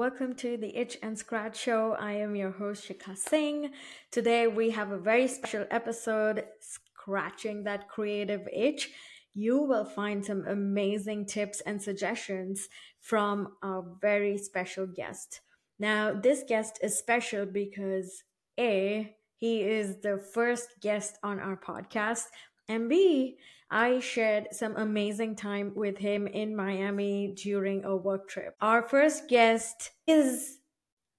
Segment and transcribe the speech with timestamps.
[0.00, 1.92] Welcome to the Itch and Scratch Show.
[1.92, 3.70] I am your host, Sheekha Singh.
[4.10, 8.88] Today we have a very special episode scratching that creative itch.
[9.34, 15.42] You will find some amazing tips and suggestions from a very special guest.
[15.78, 18.22] Now, this guest is special because
[18.58, 22.24] A, he is the first guest on our podcast,
[22.70, 23.36] and B,
[23.68, 28.54] I shared some amazing time with him in Miami during a work trip.
[28.60, 30.58] Our first guest is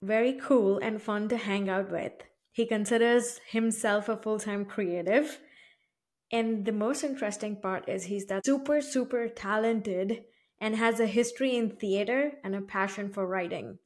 [0.01, 2.13] very cool and fun to hang out with.
[2.53, 5.39] He considers himself a full time creative.
[6.31, 10.23] And the most interesting part is he's that super, super talented
[10.61, 13.77] and has a history in theater and a passion for writing.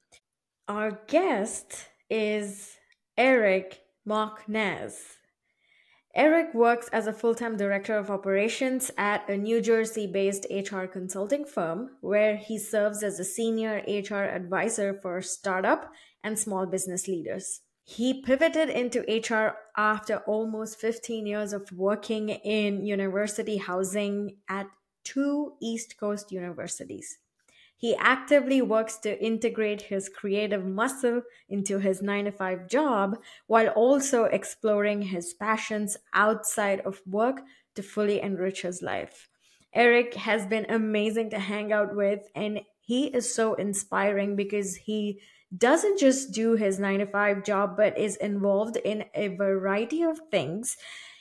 [0.68, 2.78] Our guest is
[3.18, 4.94] Eric Mochnacz.
[6.16, 10.86] Eric works as a full time director of operations at a New Jersey based HR
[10.86, 15.92] consulting firm where he serves as a senior HR advisor for startup
[16.24, 17.62] and small business leaders.
[17.84, 24.68] He pivoted into HR after almost 15 years of working in university housing at
[25.04, 27.20] two East Coast universities.
[27.86, 33.68] He actively works to integrate his creative muscle into his 9 to 5 job while
[33.68, 37.42] also exploring his passions outside of work
[37.76, 39.30] to fully enrich his life.
[39.72, 45.22] Eric has been amazing to hang out with, and he is so inspiring because he
[45.56, 50.18] doesn't just do his 9 to 5 job, but is involved in a variety of
[50.32, 50.76] things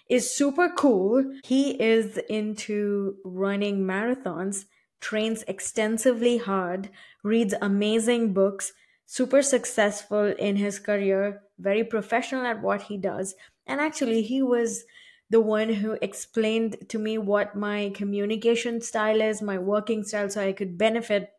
[0.09, 1.25] is super cool.
[1.45, 4.65] He is into running marathons
[5.05, 6.89] trains extensively hard,
[7.23, 8.73] reads amazing books,
[9.05, 13.35] super successful in his career, very professional at what he does.
[13.67, 14.85] And actually, he was
[15.29, 20.41] the one who explained to me what my communication style is, my working style, so
[20.41, 21.31] I could benefit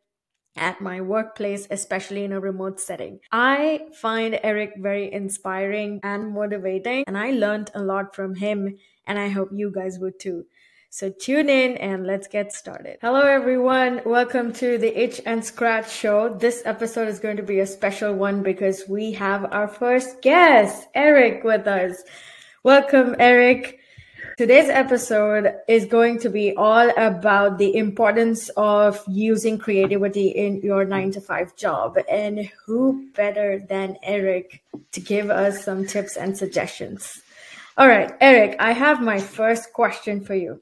[0.55, 3.19] at my workplace, especially in a remote setting.
[3.31, 8.77] I find Eric very inspiring and motivating, and I learned a lot from him,
[9.07, 10.45] and I hope you guys would too.
[10.95, 12.99] So tune in and let's get started.
[13.01, 13.99] Hello everyone.
[14.05, 16.33] Welcome to the Itch and Scratch show.
[16.33, 20.87] This episode is going to be a special one because we have our first guest,
[20.95, 22.01] Eric, with us.
[22.63, 23.79] Welcome, Eric.
[24.37, 30.85] Today's episode is going to be all about the importance of using creativity in your
[30.85, 31.97] nine to five job.
[32.09, 34.63] And who better than Eric
[34.93, 37.21] to give us some tips and suggestions?
[37.77, 40.61] All right, Eric, I have my first question for you.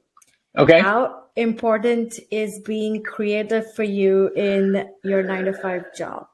[0.56, 0.80] Okay.
[0.80, 6.28] How important is being creative for you in your nine to five job?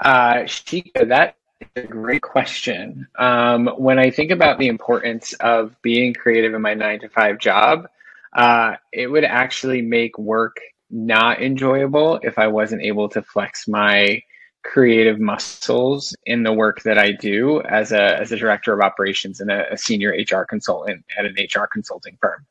[0.00, 1.36] Uh, Sheekha, that
[1.76, 3.06] is a great question.
[3.18, 7.38] Um, when I think about the importance of being creative in my nine to five
[7.38, 7.86] job,
[8.32, 10.56] uh, it would actually make work
[10.90, 14.22] not enjoyable if I wasn't able to flex my
[14.64, 19.40] creative muscles in the work that I do as a as a director of operations
[19.40, 22.46] and a, a senior HR consultant at an HR consulting firm.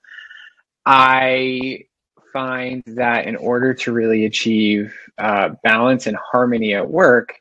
[0.86, 1.86] I
[2.34, 7.36] find that in order to really achieve uh, balance and harmony at work,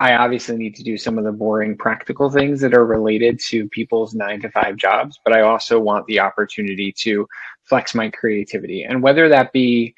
[0.00, 3.68] I obviously need to do some of the boring practical things that are related to
[3.68, 7.26] people's nine to five jobs, but I also want the opportunity to
[7.62, 8.82] flex my creativity.
[8.82, 9.94] And whether that be,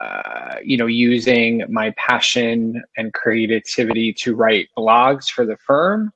[0.00, 6.12] uh, you know, using my passion and creativity to write blogs for the firm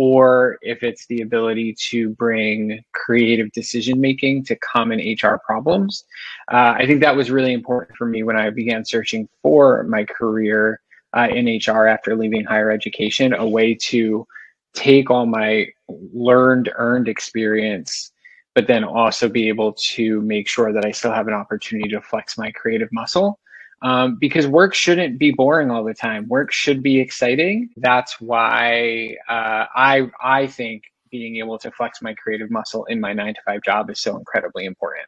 [0.00, 6.04] or if it's the ability to bring creative decision making to common HR problems.
[6.52, 10.04] Uh, I think that was really important for me when I began searching for my
[10.04, 10.80] career
[11.16, 14.24] uh, in HR after leaving higher education, a way to
[14.72, 18.12] take all my learned, earned experience,
[18.54, 22.00] but then also be able to make sure that I still have an opportunity to
[22.00, 23.40] flex my creative muscle
[23.82, 26.28] um, because work shouldn't be boring all the time.
[26.28, 27.70] Work should be exciting.
[27.76, 33.12] That's why uh, I I think being able to flex my creative muscle in my
[33.12, 35.06] nine to five job is so incredibly important.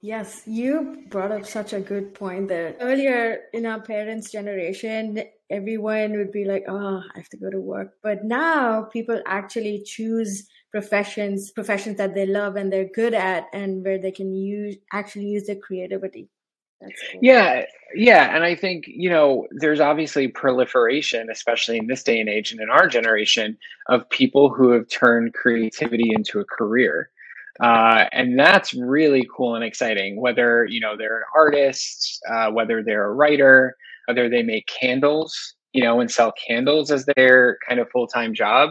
[0.00, 2.76] Yes, you brought up such a good point there.
[2.80, 7.60] Earlier in our parents' generation, everyone would be like, "Oh, I have to go to
[7.60, 13.46] work," but now people actually choose professions professions that they love and they're good at
[13.52, 16.28] and where they can use actually use their creativity
[16.80, 17.20] cool.
[17.22, 17.64] Yeah,
[17.94, 22.52] yeah, and I think you know there's obviously proliferation, especially in this day and age
[22.52, 23.56] and in our generation,
[23.88, 27.10] of people who have turned creativity into a career,
[27.60, 30.20] uh, and that's really cool and exciting.
[30.20, 33.76] Whether you know they're an artist, uh, whether they're a writer,
[34.06, 38.34] whether they make candles, you know, and sell candles as their kind of full time
[38.34, 38.70] job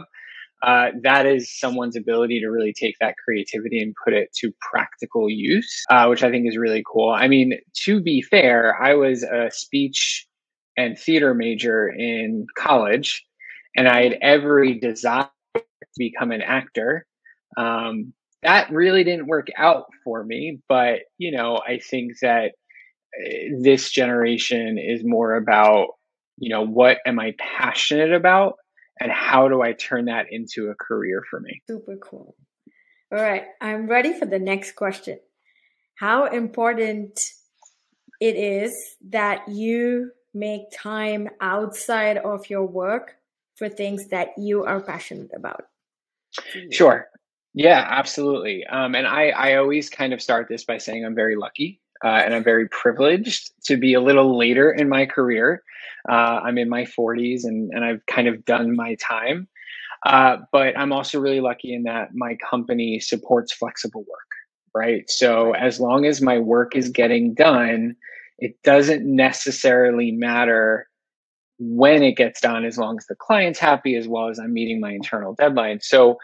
[0.62, 5.30] uh, that is someone's ability to really take that creativity and put it to practical
[5.30, 7.10] use, uh, which I think is really cool.
[7.10, 10.26] I mean, to be fair, I was a speech
[10.76, 13.24] and theater major in college,
[13.76, 15.62] and I had every desire to
[15.96, 17.06] become an actor.
[17.56, 18.12] Um,
[18.42, 22.52] that really didn't work out for me, but you know, I think that
[23.24, 25.88] eh, this generation is more about,
[26.36, 28.54] you know, what am I passionate about
[29.00, 31.62] and how do I turn that into a career for me?
[31.66, 32.34] Super cool.
[33.12, 35.18] All right, I'm ready for the next question.
[35.94, 37.20] How important
[38.20, 43.16] it is that you make time outside of your work
[43.56, 45.64] for things that you are passionate about?
[46.70, 47.08] Sure.
[47.54, 48.64] Yeah, absolutely.
[48.66, 52.08] Um, and I, I always kind of start this by saying I'm very lucky uh,
[52.08, 55.62] and I'm very privileged to be a little later in my career.
[56.08, 59.48] Uh, I'm in my 40s and, and I've kind of done my time.
[60.06, 64.28] Uh, but I'm also really lucky in that my company supports flexible work,
[64.74, 65.10] right?
[65.10, 67.96] So as long as my work is getting done,
[68.38, 70.88] it doesn't necessarily matter
[71.58, 74.80] when it gets done as long as the client's happy as well as I'm meeting
[74.80, 75.80] my internal deadline.
[75.80, 76.18] So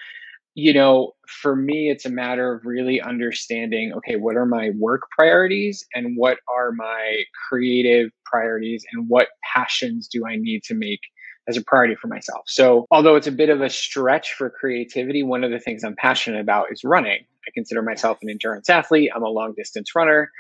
[0.55, 5.03] you know, for me, it's a matter of really understanding okay, what are my work
[5.17, 11.01] priorities and what are my creative priorities and what passions do I need to make
[11.49, 12.45] as a priority for myself.
[12.47, 15.97] So, although it's a bit of a stretch for creativity, one of the things I'm
[15.97, 17.25] passionate about is running.
[17.47, 20.31] I consider myself an endurance athlete, I'm a long distance runner.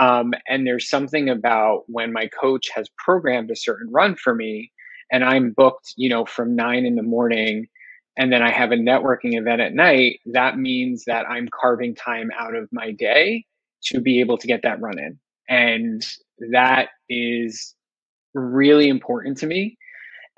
[0.00, 4.72] Um, and there's something about when my coach has programmed a certain run for me
[5.10, 7.68] and I'm booked, you know, from nine in the morning
[8.16, 12.30] and then I have a networking event at night, that means that I'm carving time
[12.38, 13.46] out of my day
[13.84, 15.18] to be able to get that run in.
[15.48, 16.06] And
[16.52, 17.74] that is
[18.34, 19.76] really important to me.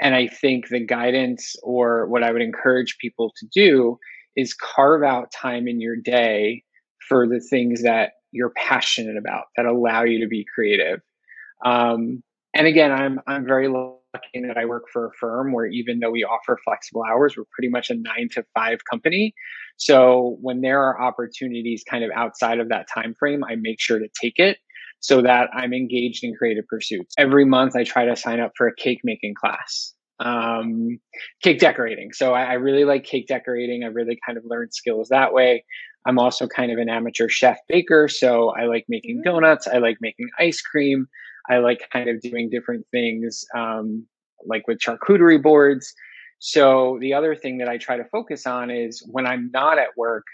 [0.01, 3.99] And I think the guidance or what I would encourage people to do
[4.37, 6.63] is carve out time in your day
[7.09, 11.01] for the things that you're passionate about that allow you to be creative.
[11.65, 12.23] Um,
[12.53, 13.69] and again, I'm I'm very
[14.15, 17.45] lucky that I work for a firm where even though we offer flexible hours, we're
[17.53, 19.35] pretty much a nine to five company.
[19.77, 23.99] So when there are opportunities kind of outside of that time frame, I make sure
[23.99, 24.59] to take it
[25.01, 27.15] so that I'm engaged in creative pursuits.
[27.19, 30.99] Every month, I try to sign up for a cake making class, um,
[31.43, 32.13] cake decorating.
[32.13, 33.85] So I, I really like cake decorating.
[33.85, 35.65] I really kind of learned skills that way.
[36.07, 39.25] I'm also kind of an amateur chef baker, so I like making mm.
[39.25, 39.67] donuts.
[39.67, 41.07] I like making ice cream.
[41.49, 44.07] I like kind of doing different things, um,
[44.47, 45.93] like with charcuterie boards.
[46.39, 49.97] So the other thing that I try to focus on is when I'm not at
[49.97, 50.25] work,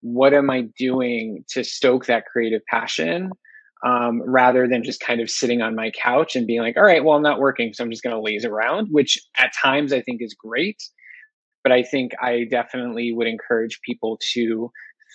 [0.00, 3.30] what am I doing to stoke that creative passion?
[3.84, 7.02] Um, rather than just kind of sitting on my couch and being like, all right,
[7.02, 10.02] well, I'm not working, so I'm just going to laze around, which at times I
[10.02, 10.82] think is great.
[11.62, 14.70] But I think I definitely would encourage people to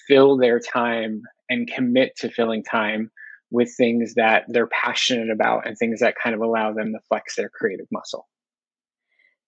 [0.08, 3.12] fill their time and commit to filling time
[3.52, 7.36] with things that they're passionate about and things that kind of allow them to flex
[7.36, 8.28] their creative muscle.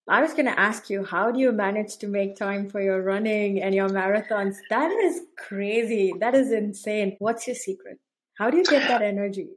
[0.08, 3.02] I was going to ask you, how do you manage to make time for your
[3.02, 4.56] running and your marathons?
[4.70, 6.14] That is crazy.
[6.18, 7.16] That is insane.
[7.18, 7.98] What's your secret?
[8.38, 9.48] How do you get that energy?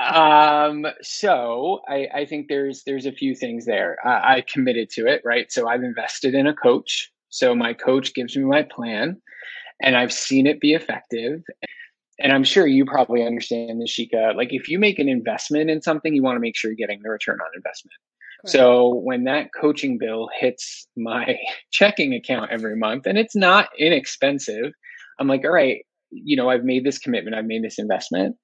[0.00, 3.96] Um, so I, I think there's there's a few things there.
[4.04, 5.52] I committed to it, right?
[5.52, 7.12] So I've invested in a coach.
[7.28, 9.20] So my coach gives me my plan,
[9.80, 11.42] and I've seen it be effective
[12.20, 14.36] and I'm sure you probably understand this, Sheekha.
[14.36, 17.02] Like if you make an investment in something, you want to make sure you're getting
[17.02, 17.94] the return on investment.
[18.46, 21.36] So when that coaching bill hits my
[21.72, 24.72] checking account every month, and it's not inexpensive,
[25.18, 28.36] I'm like, all right, you know, I've made this commitment, I've made this investment.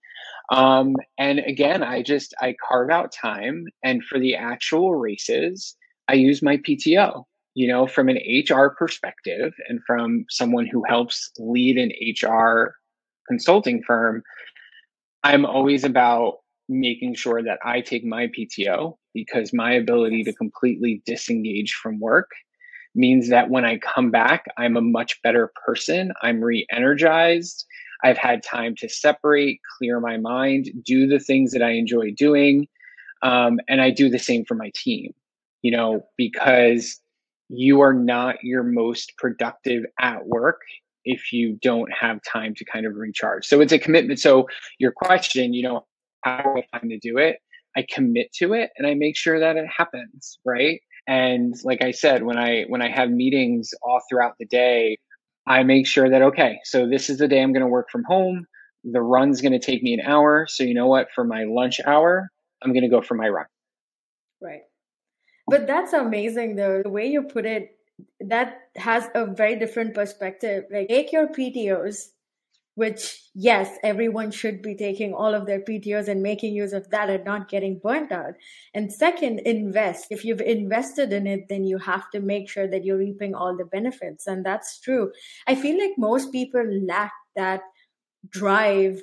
[0.50, 5.76] Um, and again, I just I carve out time, and for the actual races,
[6.08, 7.24] I use my PTO.
[7.54, 12.74] You know, from an HR perspective, and from someone who helps lead an HR
[13.30, 14.22] consulting firm,
[15.22, 21.02] I'm always about making sure that I take my PTO because my ability to completely
[21.06, 22.30] disengage from work
[22.94, 26.12] means that when I come back, I'm a much better person.
[26.22, 27.64] I'm re energized.
[28.02, 32.66] I've had time to separate, clear my mind, do the things that I enjoy doing.
[33.22, 35.12] Um, and I do the same for my team,
[35.60, 36.98] you know, because
[37.50, 40.62] you are not your most productive at work
[41.04, 43.46] if you don't have time to kind of recharge.
[43.46, 44.20] So it's a commitment.
[44.20, 44.46] So
[44.78, 45.86] your question, you know,
[46.22, 47.36] how do I find to do it?
[47.76, 50.80] I commit to it and I make sure that it happens, right?
[51.06, 54.98] And like I said, when I when I have meetings all throughout the day,
[55.46, 58.04] I make sure that okay, so this is the day I'm going to work from
[58.04, 58.46] home.
[58.84, 61.08] The run's going to take me an hour, so you know what?
[61.14, 62.28] For my lunch hour,
[62.62, 63.46] I'm going to go for my run.
[64.42, 64.62] Right.
[65.48, 66.82] But that's amazing though.
[66.82, 67.76] The way you put it
[68.20, 70.64] that has a very different perspective.
[70.70, 72.08] Like take your PTOs
[72.76, 77.10] which yes everyone should be taking all of their ptos and making use of that
[77.10, 78.34] and not getting burnt out.
[78.72, 80.06] And second invest.
[80.10, 83.56] If you've invested in it then you have to make sure that you're reaping all
[83.56, 85.12] the benefits and that's true.
[85.46, 87.60] I feel like most people lack that
[88.28, 89.02] drive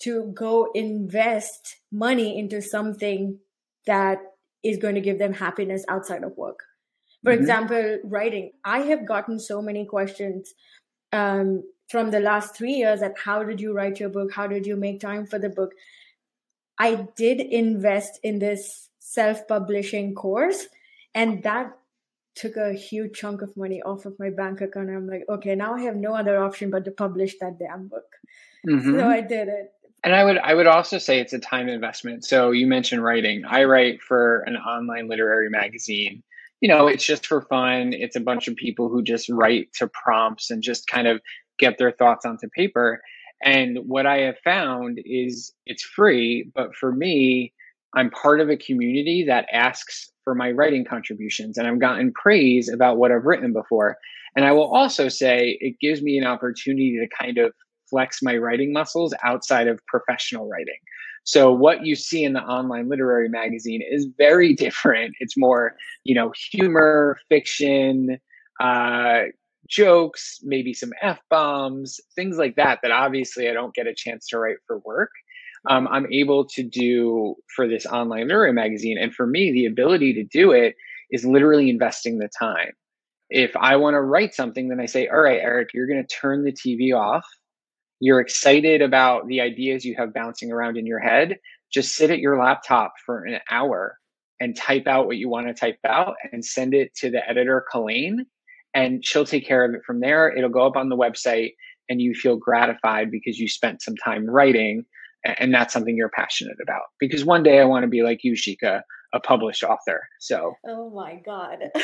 [0.00, 3.38] to go invest money into something
[3.86, 4.18] that
[4.62, 6.60] is going to give them happiness outside of work
[7.22, 7.40] for mm-hmm.
[7.40, 10.54] example writing i have gotten so many questions
[11.12, 14.32] um, from the last three years at how did you write your book?
[14.32, 15.72] How did you make time for the book?
[16.78, 20.66] I did invest in this self publishing course,
[21.14, 21.72] and that
[22.34, 24.90] took a huge chunk of money off of my bank account.
[24.90, 28.04] I'm like, okay, now I have no other option but to publish that damn book.
[28.68, 28.96] Mm-hmm.
[28.96, 29.72] So I did it.
[30.04, 32.24] And I would I would also say it's a time investment.
[32.24, 33.44] So you mentioned writing.
[33.44, 36.22] I write for an online literary magazine.
[36.60, 37.92] You know, it's just for fun.
[37.92, 41.20] It's a bunch of people who just write to prompts and just kind of
[41.58, 43.00] get their thoughts onto paper.
[43.42, 47.52] And what I have found is it's free, but for me,
[47.94, 52.68] I'm part of a community that asks for my writing contributions, and I've gotten praise
[52.68, 53.96] about what I've written before.
[54.36, 57.52] And I will also say it gives me an opportunity to kind of
[57.88, 60.78] flex my writing muscles outside of professional writing.
[61.28, 65.14] So what you see in the online literary magazine is very different.
[65.20, 68.18] It's more, you know, humor, fiction,
[68.62, 69.24] uh,
[69.68, 74.26] jokes, maybe some F bombs, things like that, that obviously I don't get a chance
[74.28, 75.10] to write for work.
[75.68, 78.96] Um, I'm able to do for this online literary magazine.
[78.98, 80.76] And for me, the ability to do it
[81.10, 82.70] is literally investing the time.
[83.28, 86.16] If I want to write something, then I say, all right, Eric, you're going to
[86.16, 87.26] turn the TV off.
[88.00, 91.38] You're excited about the ideas you have bouncing around in your head.
[91.72, 93.98] Just sit at your laptop for an hour
[94.40, 97.64] and type out what you want to type out and send it to the editor,
[97.70, 98.26] Colleen
[98.74, 100.34] and she'll take care of it from there.
[100.34, 101.54] It'll go up on the website
[101.88, 104.84] and you feel gratified because you spent some time writing
[105.24, 106.82] and that's something you're passionate about.
[107.00, 110.08] Because one day I want to be like you, Sheekha, a published author.
[110.20, 111.58] So, oh my God.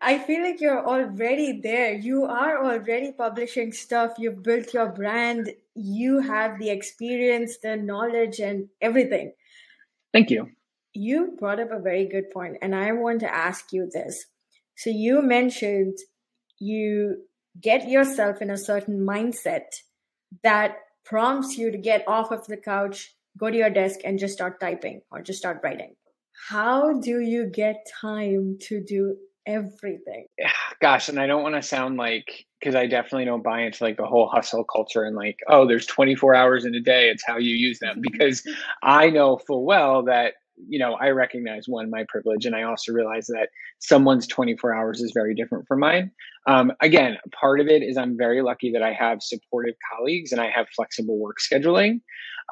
[0.00, 1.94] I feel like you're already there.
[1.94, 4.12] You are already publishing stuff.
[4.18, 5.50] You've built your brand.
[5.74, 9.32] You have the experience, the knowledge, and everything.
[10.12, 10.50] Thank you.
[10.94, 14.26] You brought up a very good point, and I want to ask you this.
[14.76, 15.98] So you mentioned
[16.58, 17.24] you
[17.60, 19.64] get yourself in a certain mindset
[20.42, 24.34] that prompts you to get off of the couch, go to your desk, and just
[24.34, 25.94] start typing or just start writing.
[26.48, 30.26] How do you get time to do everything?
[30.80, 33.96] Gosh, and I don't want to sound like because I definitely don't buy into like
[33.96, 37.08] the whole hustle culture and like, oh, there's 24 hours in a day.
[37.08, 38.00] It's how you use them.
[38.00, 38.46] Because
[38.82, 40.34] I know full well that
[40.68, 45.00] you know, I recognize one, my privilege, and I also realize that someone's 24 hours
[45.00, 46.10] is very different from mine.
[46.46, 50.40] Um, again, part of it is I'm very lucky that I have supportive colleagues and
[50.40, 52.00] I have flexible work scheduling.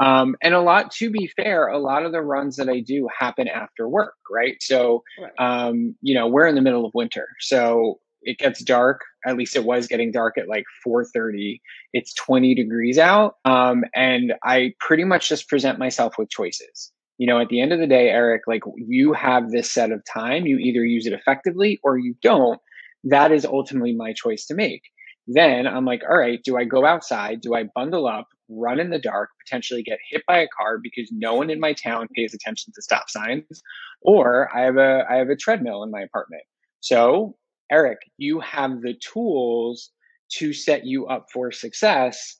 [0.01, 3.09] Um, and a lot, to be fair, a lot of the runs that I do
[3.17, 4.57] happen after work, right?
[4.61, 5.03] So.
[5.39, 7.29] Um, you know, we're in the middle of winter.
[7.41, 11.61] So it gets dark at least it was getting dark at like 4.30
[11.93, 17.27] it's 20 degrees out um, and i pretty much just present myself with choices you
[17.27, 20.47] know, at the end of the day, Eric, like you have this set of time,
[20.47, 22.59] you either use it effectively or you don't.
[23.05, 24.85] That is ultimately my choice to make.
[25.27, 27.43] Then I'm like, all right, do I go outside?
[27.43, 31.11] Do I bundle up, run in the dark, potentially get hit by a car because
[31.13, 33.63] no one in my town pays attention to stop signs?
[34.01, 36.45] Or I have a I have a treadmill in my apartment.
[36.81, 37.37] So,
[37.71, 39.91] Eric, you have the tools
[40.39, 42.39] to set you up for success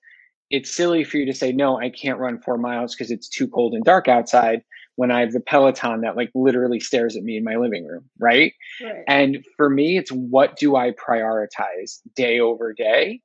[0.51, 3.49] it's silly for you to say no i can't run four miles because it's too
[3.49, 4.63] cold and dark outside
[4.97, 8.05] when i have the peloton that like literally stares at me in my living room
[8.19, 8.53] right,
[8.83, 9.05] right.
[9.07, 13.21] and for me it's what do i prioritize day over day?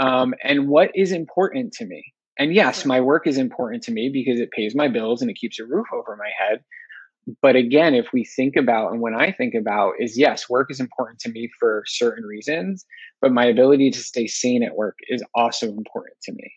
[0.00, 2.04] Um, and what is important to me?
[2.38, 5.36] And yes my work is important to me because it pays my bills and it
[5.36, 6.62] keeps a roof over my head.
[7.42, 10.80] But again if we think about and when i think about is yes work is
[10.80, 12.86] important to me for certain reasons
[13.20, 16.50] but my ability to stay sane at work is also important to me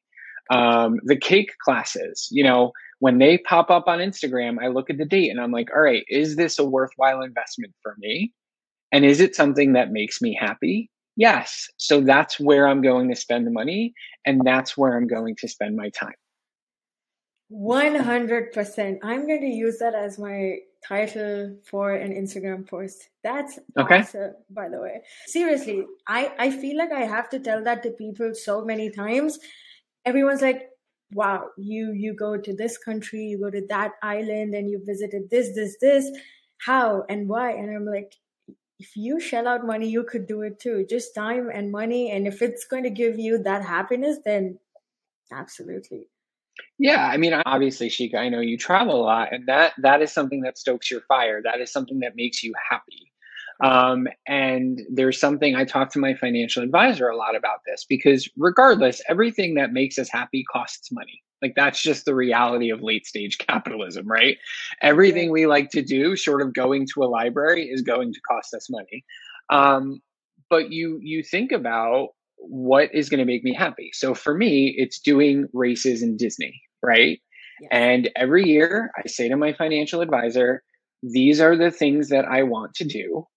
[0.49, 4.97] um, the cake classes, you know, when they pop up on Instagram, I look at
[4.97, 8.31] the date and I'm like, all right, is this a worthwhile investment for me?
[8.91, 10.89] And is it something that makes me happy?
[11.15, 11.67] Yes.
[11.77, 13.93] So that's where I'm going to spend the money
[14.25, 16.13] and that's where I'm going to spend my time.
[17.51, 18.99] 100%.
[19.03, 20.57] I'm going to use that as my
[20.87, 23.09] title for an Instagram post.
[23.23, 23.99] That's okay.
[23.99, 25.01] awesome, by the way.
[25.25, 29.39] Seriously, I, I feel like I have to tell that to people so many times
[30.05, 30.69] everyone's like
[31.13, 35.29] wow you you go to this country you go to that island and you visited
[35.29, 36.09] this this this
[36.59, 38.15] how and why and i'm like
[38.79, 42.27] if you shell out money you could do it too just time and money and
[42.27, 44.57] if it's going to give you that happiness then
[45.31, 46.07] Absolutely.
[46.77, 50.11] Yeah, I mean, obviously, Sheekha, I know you travel a lot, and that that is
[50.11, 51.41] something that stokes your fire.
[51.41, 53.10] That is something that makes you happy.
[53.63, 58.27] Um, and there's something I talk to my financial advisor a lot about this because,
[58.37, 61.21] regardless, everything that makes us happy costs money.
[61.41, 64.37] Like that's just the reality of late stage capitalism, right?
[64.81, 68.53] Everything we like to do, short of going to a library, is going to cost
[68.53, 69.03] us money.
[69.49, 70.01] Um,
[70.49, 73.91] but you you think about what is going to make me happy.
[73.93, 77.19] So for me, it's doing races in Disney, right?
[77.61, 77.69] Yes.
[77.71, 80.63] And every year I say to my financial advisor,
[81.03, 83.27] these are the things that I want to do.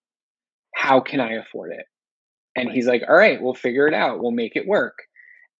[0.74, 1.86] How can I afford it?
[2.56, 4.20] And he's like, all right, we'll figure it out.
[4.20, 4.94] We'll make it work.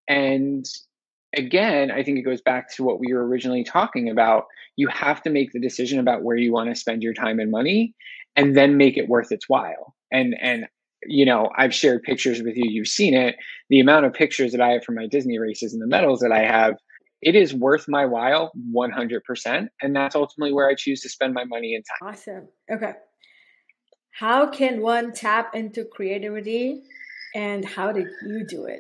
[0.08, 0.64] And
[1.36, 4.44] again, I think it goes back to what we were originally talking about.
[4.76, 7.50] You have to make the decision about where you want to spend your time and
[7.50, 7.94] money
[8.36, 9.94] and then make it worth its while.
[10.12, 10.66] And and
[11.06, 13.36] you know, I've shared pictures with you, you've seen it.
[13.68, 16.32] The amount of pictures that I have from my Disney races and the medals that
[16.32, 16.74] I have,
[17.20, 19.68] it is worth my while 100%.
[19.82, 22.08] And that's ultimately where I choose to spend my money and time.
[22.10, 22.48] Awesome.
[22.72, 22.92] Okay.
[24.16, 26.82] How can one tap into creativity
[27.34, 28.78] and how did you do it?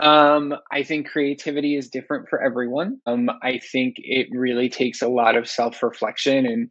[0.00, 3.00] Um, I think creativity is different for everyone.
[3.06, 6.70] Um, I think it really takes a lot of self reflection and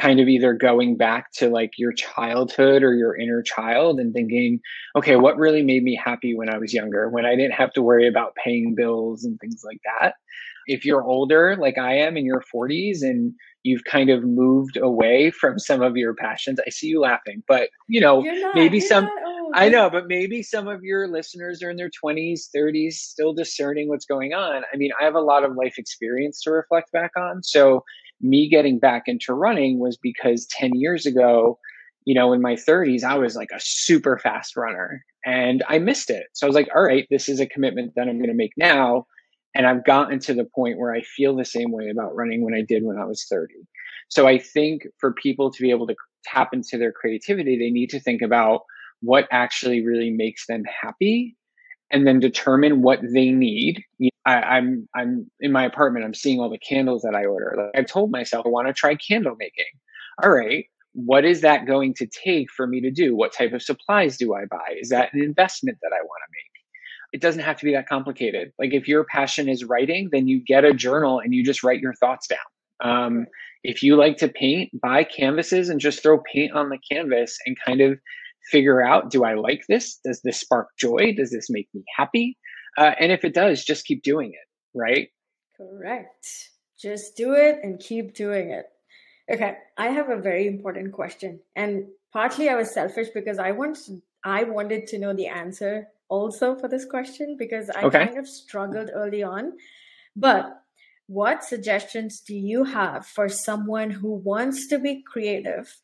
[0.00, 4.60] kind of either going back to like your childhood or your inner child and thinking,
[4.96, 7.82] okay, what really made me happy when I was younger, when I didn't have to
[7.82, 10.14] worry about paying bills and things like that.
[10.66, 13.34] If you're older, like I am in your 40s, and
[13.64, 17.68] you've kind of moved away from some of your passions, I see you laughing, but
[17.88, 19.08] you know, not, maybe some.
[19.54, 23.88] I know, but maybe some of your listeners are in their 20s, 30s, still discerning
[23.88, 24.62] what's going on.
[24.72, 27.42] I mean, I have a lot of life experience to reflect back on.
[27.42, 27.84] So
[28.22, 31.58] me getting back into running was because 10 years ago,
[32.04, 36.10] you know, in my 30s, I was like a super fast runner and I missed
[36.10, 36.26] it.
[36.32, 38.52] So I was like, all right, this is a commitment that I'm going to make
[38.56, 39.06] now.
[39.54, 42.54] And I've gotten to the point where I feel the same way about running when
[42.54, 43.52] I did when I was 30.
[44.08, 47.90] So I think for people to be able to tap into their creativity, they need
[47.90, 48.62] to think about
[49.00, 51.36] what actually really makes them happy
[51.92, 53.84] and then determine what they need.
[54.24, 56.04] I, am I'm, I'm in my apartment.
[56.04, 57.54] I'm seeing all the candles that I order.
[57.56, 59.66] Like I've told myself I want to try candle making.
[60.22, 63.14] All right, what is that going to take for me to do?
[63.14, 64.76] What type of supplies do I buy?
[64.80, 67.12] Is that an investment that I want to make?
[67.12, 68.52] It doesn't have to be that complicated.
[68.58, 71.80] Like if your passion is writing, then you get a journal and you just write
[71.80, 72.38] your thoughts down.
[72.82, 73.26] Um,
[73.62, 77.56] if you like to paint, buy canvases and just throw paint on the canvas and
[77.64, 77.98] kind of
[78.50, 79.98] figure out do I like this?
[80.04, 81.14] Does this spark joy?
[81.16, 82.38] Does this make me happy?
[82.76, 85.08] Uh, and if it does, just keep doing it, right?
[85.56, 86.26] Correct.
[86.80, 88.66] Just do it and keep doing it.
[89.30, 91.40] Okay, I have a very important question.
[91.54, 96.54] And partly I was selfish because I wanted I wanted to know the answer also
[96.54, 98.06] for this question because I okay.
[98.06, 99.52] kind of struggled early on.
[100.14, 100.62] But
[101.06, 105.74] what suggestions do you have for someone who wants to be creative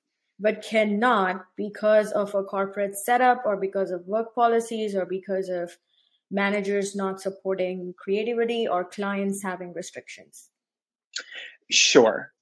[0.41, 5.77] but cannot because of a corporate setup or because of work policies or because of
[6.31, 10.51] managers not supporting creativity or clients having restrictions?
[11.71, 12.33] Sure.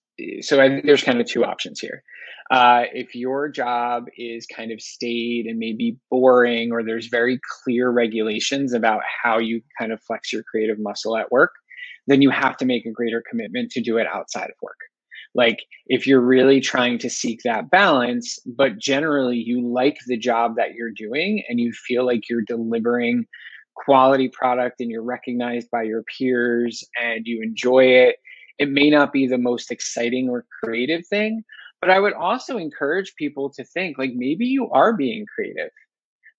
[0.41, 2.03] So I think there's kind of two options here.
[2.51, 7.91] Uh, if your job is kind of staid and maybe boring, or there's very clear
[7.91, 11.51] regulations about how you kind of flex your creative muscle at work,
[12.07, 14.79] then you have to make a greater commitment to do it outside of work.
[15.37, 20.57] Like if you're really trying to seek that balance, but generally you like the job
[20.57, 23.27] that you're doing and you feel like you're delivering
[23.75, 28.17] quality product and you're recognized by your peers and you enjoy it,
[28.59, 31.45] it may not be the most exciting or creative thing.
[31.83, 35.71] But I would also encourage people to think like maybe you are being creative.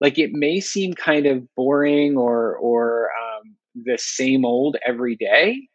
[0.02, 5.68] Like it may seem kind of boring or or um, the same old every day,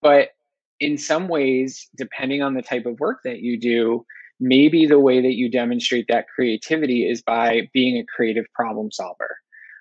[0.00, 0.30] but
[0.80, 4.04] in some ways, depending on the type of work that you do,
[4.40, 9.36] maybe the way that you demonstrate that creativity is by being a creative problem solver,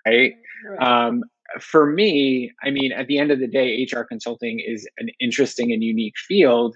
[0.05, 0.33] right?
[0.69, 1.07] right.
[1.07, 1.23] Um,
[1.59, 5.71] for me, I mean, at the end of the day, HR consulting is an interesting
[5.71, 6.75] and unique field.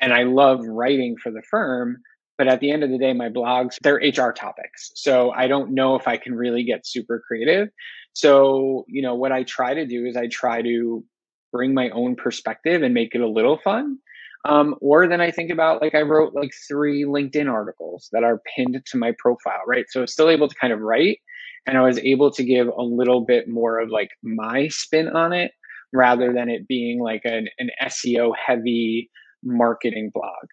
[0.00, 1.98] And I love writing for the firm.
[2.38, 4.90] But at the end of the day, my blogs, they're HR topics.
[4.94, 7.68] So I don't know if I can really get super creative.
[8.14, 11.04] So, you know, what I try to do is I try to
[11.52, 13.98] bring my own perspective and make it a little fun.
[14.46, 18.40] Um, or then I think about like I wrote like three LinkedIn articles that are
[18.56, 19.84] pinned to my profile, right?
[19.88, 21.18] So I was still able to kind of write
[21.66, 25.32] and I was able to give a little bit more of like my spin on
[25.32, 25.52] it
[25.92, 29.10] rather than it being like an, an SEO heavy
[29.42, 30.46] marketing blog.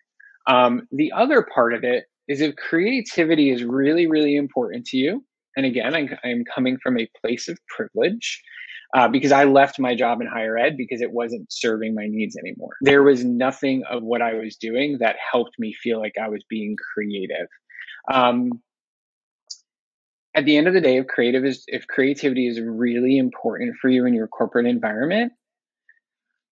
[0.47, 5.23] Um, the other part of it is if creativity is really, really important to you,
[5.55, 8.41] and again, I, I'm coming from a place of privilege,
[8.95, 12.37] uh, because I left my job in higher ed because it wasn't serving my needs
[12.37, 12.75] anymore.
[12.81, 16.43] There was nothing of what I was doing that helped me feel like I was
[16.49, 17.47] being creative.
[18.11, 18.61] Um,
[20.33, 23.89] at the end of the day, if creative is if creativity is really important for
[23.89, 25.33] you in your corporate environment,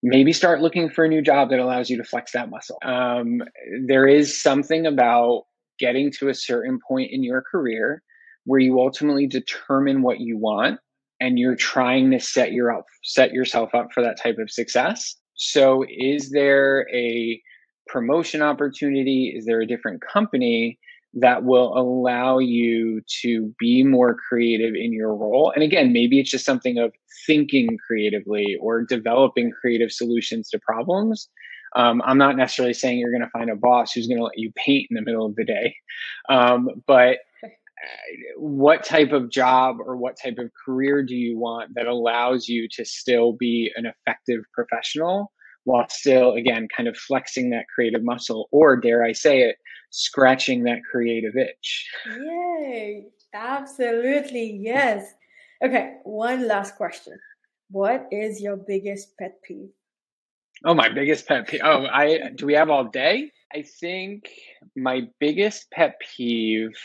[0.02, 2.78] maybe start looking for a new job that allows you to flex that muscle.
[2.84, 3.42] Um,
[3.88, 5.44] there is something about
[5.80, 8.02] getting to a certain point in your career
[8.46, 10.80] where you ultimately determine what you want
[11.20, 15.16] and you're trying to set your up set yourself up for that type of success.
[15.36, 17.42] So is there a
[17.88, 19.34] promotion opportunity?
[19.36, 20.80] Is there a different company
[21.14, 25.52] that will allow you to be more creative in your role?
[25.54, 26.94] And again, maybe it's just something of
[27.26, 31.30] thinking creatively or developing creative solutions to problems.
[31.76, 34.38] Um, I'm not necessarily saying you're going to find a boss who's going to let
[34.38, 35.76] you paint in the middle of the day,
[36.30, 37.18] um, but
[38.38, 42.68] what type of job or what type of career do you want that allows you
[42.72, 45.32] to still be an effective professional
[45.64, 49.58] while still again kind of flexing that creative muscle or dare i say it
[49.96, 51.90] scratching that creative itch?
[52.20, 53.06] Yay.
[53.34, 55.14] Absolutely yes.
[55.64, 57.20] Okay one last question.
[57.72, 59.70] What is your biggest pet peeve?
[60.66, 61.62] Oh my biggest pet peeve.
[61.64, 63.32] Oh i do we have all day?
[63.54, 64.30] I think
[64.76, 66.76] my biggest pet peeve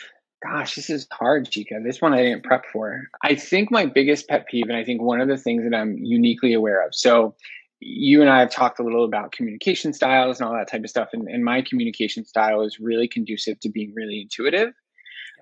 [0.42, 1.84] Gosh, this is hard, Sheekha.
[1.84, 3.02] This one I didn't prep for.
[3.22, 5.98] I think my biggest pet peeve, and I think one of the things that I'm
[5.98, 6.94] uniquely aware of.
[6.94, 7.34] So,
[7.80, 10.90] you and I have talked a little about communication styles and all that type of
[10.90, 11.08] stuff.
[11.14, 14.74] And, and my communication style is really conducive to being really intuitive.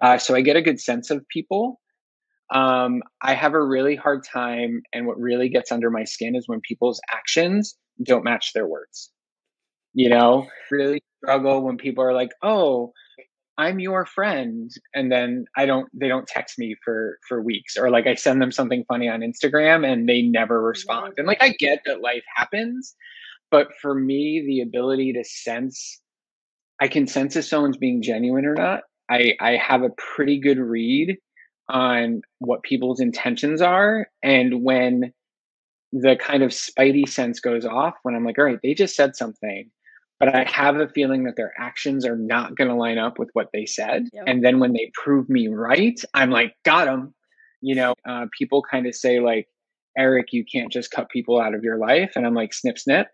[0.00, 1.80] Uh, so I get a good sense of people.
[2.54, 6.44] Um, I have a really hard time, and what really gets under my skin is
[6.46, 9.10] when people's actions don't match their words.
[9.92, 12.92] You know, really struggle when people are like, oh,
[13.58, 14.70] I'm your friend.
[14.94, 17.76] And then I don't they don't text me for for weeks.
[17.76, 21.14] Or like I send them something funny on Instagram and they never respond.
[21.16, 22.94] And like I get that life happens,
[23.50, 26.00] but for me the ability to sense
[26.80, 28.82] I can sense if someone's being genuine or not.
[29.10, 31.16] I I have a pretty good read
[31.68, 34.06] on what people's intentions are.
[34.22, 35.12] And when
[35.92, 39.16] the kind of spidey sense goes off when I'm like all right, they just said
[39.16, 39.68] something
[40.18, 43.30] but I have a feeling that their actions are not going to line up with
[43.34, 44.08] what they said.
[44.12, 44.24] Yep.
[44.26, 47.14] And then when they prove me right, I'm like, got them.
[47.60, 49.46] You know, uh, people kind of say, like,
[49.96, 52.12] Eric, you can't just cut people out of your life.
[52.14, 53.08] And I'm like, snip, snip.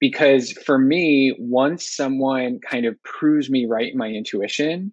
[0.00, 4.92] Because for me, once someone kind of proves me right in my intuition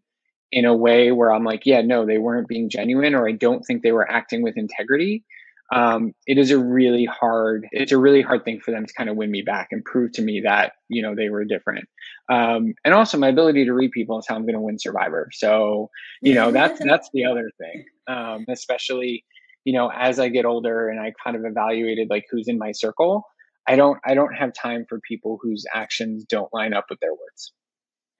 [0.51, 3.63] in a way where I'm like, yeah, no, they weren't being genuine, or I don't
[3.63, 5.23] think they were acting with integrity,
[5.73, 9.09] um, it is a really hard it's a really hard thing for them to kind
[9.09, 11.87] of win me back and prove to me that you know they were different.
[12.29, 15.29] Um, and also my ability to read people is how i'm going to win survivor.
[15.33, 15.89] So
[16.21, 17.85] you know that's that's the other thing.
[18.07, 19.23] Um, especially
[19.65, 22.71] you know as i get older and i kind of evaluated like who's in my
[22.71, 23.25] circle
[23.67, 27.11] i don't i don't have time for people whose actions don't line up with their
[27.11, 27.51] words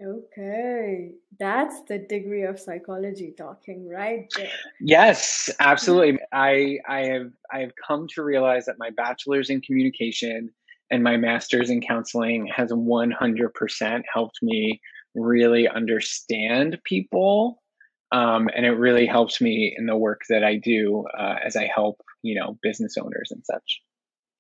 [0.04, 4.50] Okay, that's the degree of psychology talking right there.
[4.82, 6.20] Yes, absolutely.
[6.34, 10.50] I I have I have come to realize that my bachelor's in communication
[10.92, 14.82] and my master's in counseling has 100% helped me
[15.16, 17.64] really understand people
[18.12, 21.72] um, and it really helps me in the work that I do uh, as I
[21.74, 23.82] help you know business owners and such.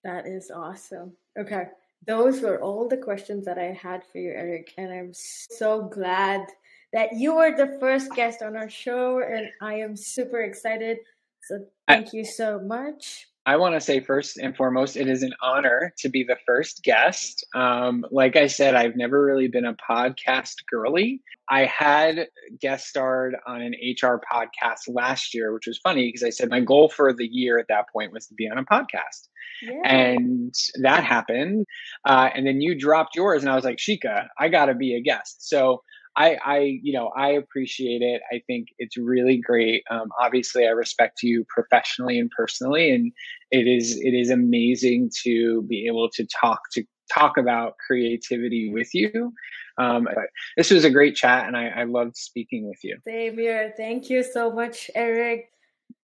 [0.04, 1.16] That is awesome.
[1.40, 1.68] Okay
[2.08, 4.74] those were all the questions that I had for you, Eric.
[4.78, 6.46] And I'm so glad
[6.94, 9.22] that you were the first guest on our show.
[9.22, 11.00] And I am super excited.
[11.42, 13.28] So thank I, you so much.
[13.48, 16.84] I want to say first and foremost, it is an honor to be the first
[16.84, 17.46] guest.
[17.54, 21.22] Um, like I said, I've never really been a podcast girly.
[21.48, 22.28] I had
[22.60, 26.60] guest starred on an HR podcast last year, which was funny because I said my
[26.60, 29.28] goal for the year at that point was to be on a podcast.
[29.62, 29.82] Yeah.
[29.86, 31.68] And that happened.
[32.04, 34.96] Uh, and then you dropped yours, and I was like, Sheekha, I got to be
[34.96, 35.48] a guest.
[35.48, 35.84] So
[36.18, 38.22] I, I, you know, I appreciate it.
[38.32, 39.84] I think it's really great.
[39.90, 43.12] Um, obviously, I respect you professionally and personally, and
[43.52, 48.94] it is it is amazing to be able to talk to talk about creativity with
[48.94, 49.34] you.
[49.78, 50.08] Um,
[50.56, 52.98] this was a great chat, and I, I loved speaking with you.
[53.06, 53.74] Same here.
[53.76, 55.52] Thank you so much, Eric.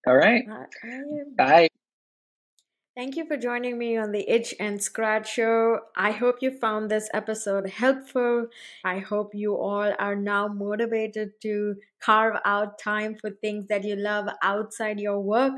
[0.05, 0.45] All right.
[1.37, 1.67] Bye.
[3.01, 5.79] Thank you for joining me on the Itch and Scratch Show.
[5.95, 8.45] I hope you found this episode helpful.
[8.85, 13.95] I hope you all are now motivated to carve out time for things that you
[13.95, 15.53] love outside your work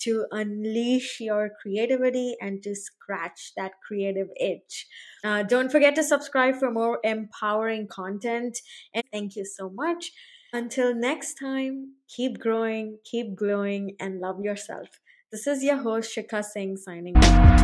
[0.00, 4.88] to unleash your creativity and to scratch that creative itch.
[5.22, 8.58] Uh, don't forget to subscribe for more empowering content.
[8.92, 10.10] And thank you so much.
[10.52, 14.88] Until next time, keep growing, keep glowing, and love yourself.
[15.30, 17.57] This is your host, Sheekha Singh, signing off.